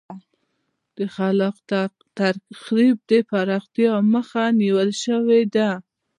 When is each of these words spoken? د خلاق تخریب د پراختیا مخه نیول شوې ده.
د 0.97 0.97
خلاق 1.15 1.57
تخریب 2.17 2.97
د 3.09 3.11
پراختیا 3.29 3.93
مخه 4.13 4.43
نیول 4.59 4.89
شوې 5.03 5.41
ده. 5.55 5.69